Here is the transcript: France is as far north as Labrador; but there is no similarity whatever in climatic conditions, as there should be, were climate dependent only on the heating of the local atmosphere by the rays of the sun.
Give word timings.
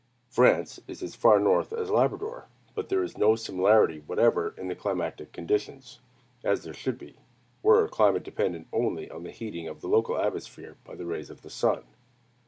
France 0.31 0.79
is 0.87 1.03
as 1.03 1.13
far 1.13 1.39
north 1.39 1.71
as 1.71 1.91
Labrador; 1.91 2.47
but 2.73 2.89
there 2.89 3.03
is 3.03 3.19
no 3.19 3.35
similarity 3.35 3.99
whatever 4.07 4.55
in 4.57 4.73
climatic 4.75 5.31
conditions, 5.31 5.99
as 6.43 6.63
there 6.63 6.73
should 6.73 6.97
be, 6.97 7.19
were 7.61 7.87
climate 7.87 8.23
dependent 8.23 8.65
only 8.73 9.11
on 9.11 9.21
the 9.21 9.29
heating 9.29 9.67
of 9.67 9.81
the 9.81 9.87
local 9.87 10.17
atmosphere 10.17 10.75
by 10.85 10.95
the 10.95 11.05
rays 11.05 11.29
of 11.29 11.43
the 11.43 11.51
sun. 11.51 11.83